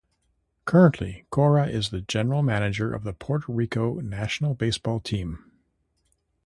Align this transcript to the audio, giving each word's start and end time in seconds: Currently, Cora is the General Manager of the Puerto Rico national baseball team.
Currently, 0.65 1.25
Cora 1.29 1.67
is 1.67 1.91
the 1.91 2.01
General 2.01 2.41
Manager 2.41 2.91
of 2.91 3.03
the 3.03 3.13
Puerto 3.13 3.53
Rico 3.53 3.99
national 4.01 4.55
baseball 4.55 4.99
team. 4.99 5.51